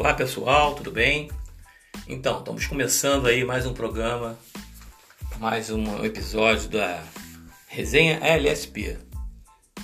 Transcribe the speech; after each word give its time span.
Olá 0.00 0.14
pessoal, 0.14 0.76
tudo 0.76 0.92
bem? 0.92 1.28
Então, 2.06 2.38
estamos 2.38 2.64
começando 2.68 3.26
aí 3.26 3.44
mais 3.44 3.66
um 3.66 3.74
programa, 3.74 4.38
mais 5.40 5.70
um 5.70 6.04
episódio 6.04 6.68
da 6.68 7.02
Resenha 7.66 8.20
LSP, 8.22 8.96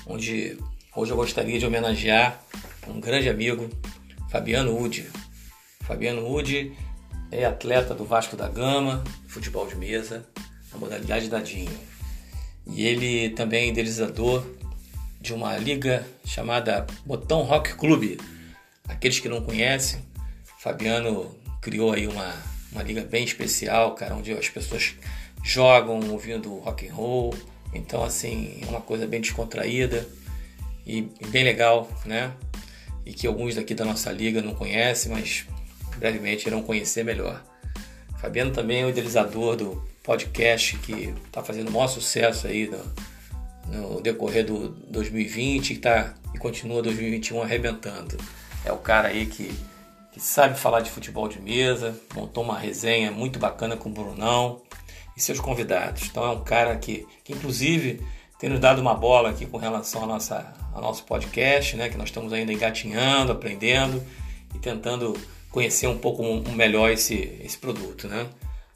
onde 0.06 0.56
hoje 0.94 1.10
eu 1.10 1.16
gostaria 1.16 1.58
de 1.58 1.66
homenagear 1.66 2.40
um 2.86 3.00
grande 3.00 3.28
amigo, 3.28 3.68
Fabiano 4.30 4.80
Udi. 4.80 5.04
Fabiano 5.80 6.32
Udi 6.32 6.72
é 7.32 7.44
atleta 7.44 7.92
do 7.92 8.04
Vasco 8.04 8.36
da 8.36 8.48
Gama, 8.48 9.02
futebol 9.26 9.66
de 9.66 9.74
mesa, 9.74 10.24
na 10.72 10.78
modalidade 10.78 11.28
dadinho. 11.28 11.76
E 12.68 12.86
ele 12.86 13.30
também 13.30 13.64
é 13.64 13.68
idealizador 13.70 14.46
de 15.20 15.34
uma 15.34 15.58
liga 15.58 16.06
chamada 16.24 16.86
Botão 17.04 17.42
Rock 17.42 17.74
Clube, 17.74 18.16
Aqueles 18.88 19.18
que 19.18 19.28
não 19.28 19.40
conhecem, 19.40 20.04
Fabiano 20.58 21.34
criou 21.60 21.92
aí 21.92 22.06
uma, 22.06 22.34
uma 22.72 22.82
liga 22.82 23.02
bem 23.02 23.24
especial, 23.24 23.94
cara, 23.94 24.14
onde 24.14 24.32
as 24.32 24.48
pessoas 24.48 24.94
jogam 25.42 26.00
ouvindo 26.10 26.58
rock 26.58 26.88
and 26.88 26.94
roll. 26.94 27.34
Então, 27.72 28.04
assim, 28.04 28.58
é 28.62 28.66
uma 28.66 28.80
coisa 28.80 29.06
bem 29.06 29.20
descontraída 29.20 30.06
e 30.86 31.02
bem 31.28 31.44
legal, 31.44 31.90
né? 32.04 32.32
E 33.04 33.12
que 33.12 33.26
alguns 33.26 33.54
daqui 33.54 33.74
da 33.74 33.84
nossa 33.84 34.12
liga 34.12 34.42
não 34.42 34.54
conhecem, 34.54 35.10
mas 35.10 35.46
brevemente 35.96 36.46
irão 36.46 36.62
conhecer 36.62 37.04
melhor. 37.04 37.42
Fabiano 38.20 38.52
também 38.52 38.82
é 38.82 38.86
o 38.86 38.90
idealizador 38.90 39.56
do 39.56 39.84
podcast 40.02 40.76
que 40.78 41.14
está 41.26 41.42
fazendo 41.42 41.68
o 41.68 41.72
maior 41.72 41.88
sucesso 41.88 42.46
aí 42.46 42.70
no, 43.68 43.92
no 43.92 44.00
decorrer 44.00 44.44
do 44.44 44.68
2020 44.68 45.70
e, 45.70 45.76
tá, 45.78 46.14
e 46.34 46.38
continua 46.38 46.82
2021 46.82 47.42
arrebentando 47.42 48.16
é 48.64 48.72
o 48.72 48.78
cara 48.78 49.08
aí 49.08 49.26
que, 49.26 49.54
que 50.12 50.20
sabe 50.20 50.58
falar 50.58 50.80
de 50.80 50.90
futebol 50.90 51.28
de 51.28 51.40
mesa, 51.40 51.98
montou 52.14 52.42
uma 52.42 52.58
resenha 52.58 53.10
muito 53.10 53.38
bacana 53.38 53.76
com 53.76 53.88
o 53.88 53.92
Brunão 53.92 54.62
e 55.16 55.20
seus 55.20 55.38
convidados. 55.38 56.04
Então 56.04 56.24
é 56.24 56.30
um 56.30 56.42
cara 56.42 56.76
que, 56.76 57.06
que 57.22 57.32
inclusive 57.32 58.00
tem 58.38 58.50
nos 58.50 58.60
dado 58.60 58.80
uma 58.80 58.94
bola 58.94 59.30
aqui 59.30 59.46
com 59.46 59.58
relação 59.58 60.02
ao, 60.02 60.08
nossa, 60.08 60.52
ao 60.72 60.82
nosso 60.82 61.04
podcast, 61.04 61.76
né, 61.76 61.88
que 61.88 61.96
nós 61.96 62.08
estamos 62.08 62.32
ainda 62.32 62.52
engatinhando, 62.52 63.32
aprendendo 63.32 64.02
e 64.54 64.58
tentando 64.58 65.14
conhecer 65.50 65.86
um 65.86 65.98
pouco 65.98 66.22
melhor 66.50 66.90
esse, 66.90 67.38
esse 67.42 67.56
produto. 67.56 68.08
Né? 68.08 68.26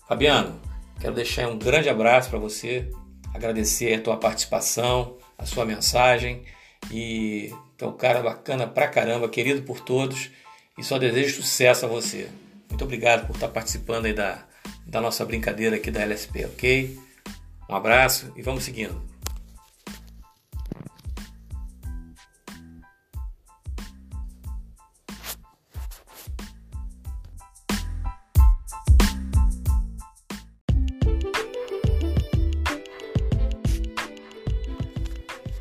Fabiano, 0.06 0.60
quero 1.00 1.14
deixar 1.14 1.48
um 1.48 1.58
grande 1.58 1.88
abraço 1.88 2.30
para 2.30 2.38
você, 2.38 2.88
agradecer 3.34 3.94
a 3.94 4.00
tua 4.00 4.16
participação, 4.16 5.16
a 5.36 5.44
sua 5.44 5.64
mensagem 5.64 6.44
e 6.90 7.52
é 7.78 7.86
um 7.86 7.92
cara 7.92 8.22
bacana 8.22 8.66
pra 8.66 8.88
caramba, 8.88 9.28
querido 9.28 9.62
por 9.62 9.80
todos 9.80 10.30
e 10.76 10.82
só 10.82 10.98
desejo 10.98 11.42
sucesso 11.42 11.84
a 11.84 11.88
você. 11.88 12.28
Muito 12.68 12.84
obrigado 12.84 13.26
por 13.26 13.34
estar 13.34 13.48
participando 13.48 14.06
aí 14.06 14.12
da, 14.12 14.44
da 14.86 15.00
nossa 15.00 15.24
brincadeira 15.24 15.76
aqui 15.76 15.90
da 15.90 16.02
LSP, 16.02 16.44
ok? 16.46 16.98
Um 17.68 17.74
abraço 17.74 18.32
e 18.36 18.42
vamos 18.42 18.64
seguindo. 18.64 19.08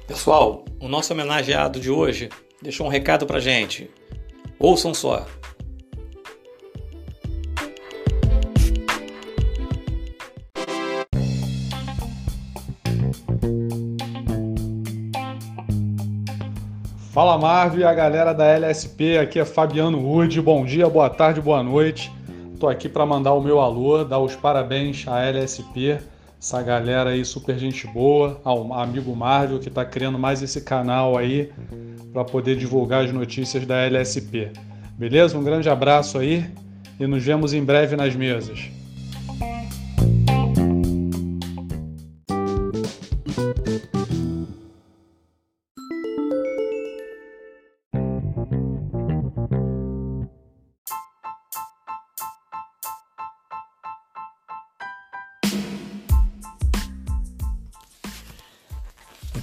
Pessoal, 0.08 0.67
o 0.80 0.88
nosso 0.88 1.14
homenageado 1.14 1.80
de 1.80 1.89
hoje 1.89 2.30
deixou 2.61 2.86
um 2.88 2.89
recado 2.89 3.26
pra 3.26 3.39
gente. 3.39 3.89
Ouçam 4.60 4.93
só. 4.93 5.26
Fala 17.11 17.38
Marvel 17.39 17.80
e 17.80 17.83
a 17.83 17.94
galera 17.94 18.32
da 18.32 18.45
LSP, 18.45 19.17
aqui 19.17 19.39
é 19.39 19.45
Fabiano 19.45 19.99
Wood. 19.99 20.39
Bom 20.39 20.64
dia, 20.64 20.88
boa 20.88 21.09
tarde, 21.09 21.42
boa 21.42 21.64
noite. 21.64 22.11
Tô 22.59 22.67
aqui 22.67 22.88
para 22.88 23.08
mandar 23.08 23.33
o 23.33 23.42
meu 23.42 23.59
alô, 23.59 24.04
dar 24.04 24.20
os 24.20 24.36
parabéns 24.36 25.08
à 25.08 25.23
LSP 25.23 25.99
essa 26.39 26.61
galera 26.61 27.09
aí 27.09 27.25
super 27.25 27.58
gente 27.58 27.87
boa, 27.87 28.39
ao 28.43 28.71
amigo 28.73 29.15
Marvel 29.15 29.59
que 29.59 29.70
está 29.70 29.83
criando 29.83 30.20
mais 30.20 30.42
esse 30.42 30.61
canal 30.61 31.17
aí 31.17 31.52
para 32.14 32.23
poder 32.23 32.55
divulgar 32.55 33.05
as 33.05 33.11
notícias 33.11 33.65
da 33.65 33.77
LSP. 33.77 34.52
Beleza? 34.97 35.37
Um 35.37 35.43
grande 35.43 35.70
abraço 35.70 36.17
aí 36.17 36.45
e 36.99 37.08
nos 37.08 37.23
vemos 37.23 37.53
em 37.53 37.64
breve 37.64 37.95
nas 37.95 38.15
mesas. 38.15 38.77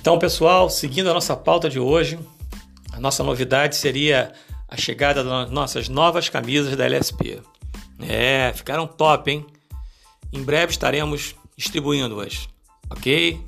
Então, 0.05 0.19
pessoal, 0.19 0.69
seguindo 0.69 1.09
a 1.09 1.15
nossa 1.15 1.35
pauta 1.35 1.71
de 1.71 1.81
hoje, 1.81 2.19
a 2.93 3.01
nossa 3.01 3.25
novidade 3.25 3.75
seria 3.75 4.35
a 4.69 4.77
chegada 4.77 5.25
das 5.25 5.51
nossas 5.51 5.89
novas 5.89 6.29
camisas 6.29 6.77
da 6.77 6.85
LSP. 6.85 7.41
É, 8.01 8.53
ficaram 8.55 8.87
top, 8.87 9.31
hein? 9.31 9.47
Em 10.31 10.43
breve 10.43 10.73
estaremos 10.73 11.35
distribuindo-as, 11.57 12.51
ok? 12.91 13.41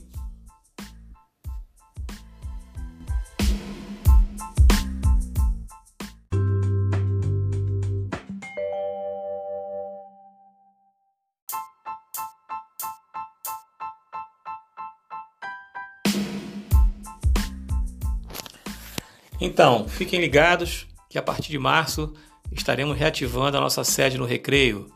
Então, 19.41 19.87
fiquem 19.89 20.21
ligados 20.21 20.87
que 21.09 21.19
a 21.19 21.23
partir 21.23 21.51
de 21.51 21.59
março 21.59 22.15
estaremos 22.53 22.97
reativando 22.97 23.57
a 23.57 23.61
nossa 23.61 23.85
sede 23.85 24.19
no 24.19 24.25
Recreio. 24.25 24.91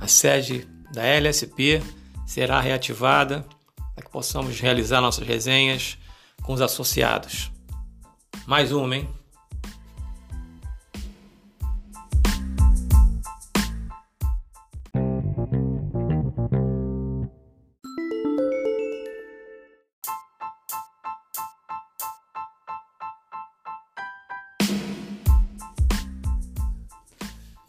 A 0.00 0.08
sede 0.08 0.66
da 0.92 1.04
LSP 1.04 1.82
será 2.26 2.60
reativada 2.60 3.46
para 3.94 4.04
que 4.04 4.10
possamos 4.10 4.60
realizar 4.60 5.00
nossas 5.00 5.26
resenhas 5.26 5.98
com 6.42 6.52
os 6.52 6.60
associados. 6.60 7.50
Mais 8.46 8.72
uma, 8.72 8.96
hein? 8.96 9.08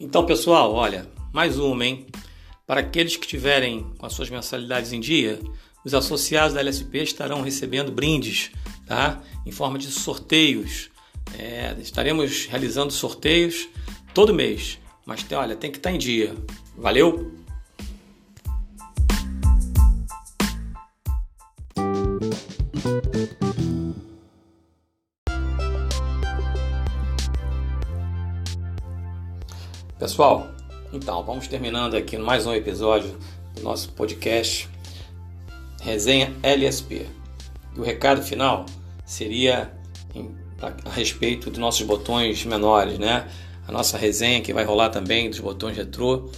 Então, 0.02 0.24
pessoal, 0.24 0.72
olha, 0.72 1.06
mais 1.30 1.58
uma, 1.58 1.84
hein? 1.84 2.06
Para 2.66 2.80
aqueles 2.80 3.18
que 3.18 3.26
tiverem 3.26 3.84
com 3.98 4.06
as 4.06 4.14
suas 4.14 4.30
mensalidades 4.30 4.94
em 4.94 4.98
dia, 4.98 5.38
os 5.84 5.92
associados 5.92 6.54
da 6.54 6.60
LSP 6.60 7.02
estarão 7.02 7.42
recebendo 7.42 7.92
brindes, 7.92 8.50
tá? 8.86 9.22
Em 9.44 9.52
forma 9.52 9.78
de 9.78 9.88
sorteios. 9.88 10.88
É, 11.38 11.76
estaremos 11.80 12.46
realizando 12.46 12.90
sorteios 12.90 13.68
todo 14.14 14.32
mês. 14.32 14.78
Mas 15.04 15.22
olha, 15.32 15.54
tem 15.54 15.70
que 15.70 15.76
estar 15.76 15.92
em 15.92 15.98
dia. 15.98 16.34
Valeu? 16.78 17.38
Pessoal, 30.00 30.48
então 30.94 31.22
vamos 31.22 31.46
terminando 31.46 31.94
aqui 31.94 32.16
mais 32.16 32.46
um 32.46 32.54
episódio 32.54 33.18
do 33.54 33.60
nosso 33.60 33.90
podcast 33.90 34.66
Resenha 35.82 36.34
LSP. 36.42 37.06
E 37.76 37.78
o 37.78 37.82
recado 37.82 38.22
final 38.22 38.64
seria 39.04 39.70
em, 40.14 40.34
a, 40.58 40.88
a 40.88 40.92
respeito 40.94 41.50
dos 41.50 41.58
nossos 41.58 41.82
botões 41.82 42.42
menores, 42.46 42.98
né? 42.98 43.28
A 43.68 43.70
nossa 43.70 43.98
resenha 43.98 44.40
que 44.40 44.54
vai 44.54 44.64
rolar 44.64 44.88
também 44.88 45.28
dos 45.28 45.38
botões 45.38 45.76
retrô. 45.76 46.30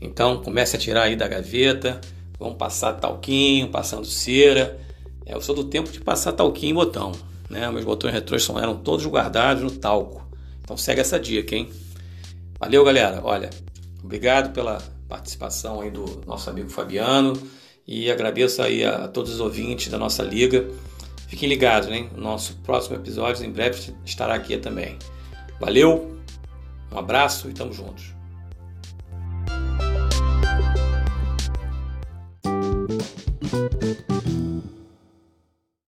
Então 0.00 0.42
comece 0.42 0.74
a 0.74 0.78
tirar 0.80 1.02
aí 1.02 1.14
da 1.14 1.28
gaveta, 1.28 2.00
vamos 2.36 2.56
passar 2.56 2.94
talquinho, 2.94 3.68
passando 3.68 4.06
cera. 4.06 4.76
É, 5.24 5.34
eu 5.34 5.40
sou 5.40 5.54
do 5.54 5.62
tempo 5.62 5.88
de 5.92 6.00
passar 6.00 6.32
talquinho 6.32 6.72
e 6.72 6.74
botão, 6.74 7.12
né? 7.48 7.70
Meus 7.70 7.84
botões 7.84 8.12
retrôs 8.12 8.44
eram 8.60 8.74
todos 8.74 9.06
guardados 9.06 9.62
no 9.62 9.70
talco. 9.70 10.26
Então 10.64 10.76
segue 10.76 11.00
essa 11.00 11.20
dica, 11.20 11.54
hein? 11.54 11.70
Valeu, 12.58 12.84
galera. 12.84 13.20
Olha, 13.22 13.50
obrigado 14.02 14.52
pela 14.52 14.82
participação 15.08 15.80
aí 15.80 15.90
do 15.90 16.22
nosso 16.26 16.48
amigo 16.48 16.70
Fabiano 16.70 17.34
e 17.86 18.10
agradeço 18.10 18.62
aí 18.62 18.84
a, 18.84 19.08
todos 19.08 19.34
os 19.34 19.40
ouvintes 19.40 19.88
da 19.88 19.98
nossa 19.98 20.22
liga. 20.22 20.68
Fiquem 21.28 21.48
ligados? 21.48 21.88
O 21.88 22.20
nosso 22.20 22.56
próximo 22.58 22.96
episódio 22.96 23.44
em 23.44 23.50
breve 23.50 23.94
estará 24.04 24.34
aqui 24.34 24.56
também. 24.56 24.98
Valeu, 25.60 26.18
um 26.92 26.98
abraço 26.98 27.48
e 27.50 27.52
tamo 27.52 27.72
juntos. 27.72 28.13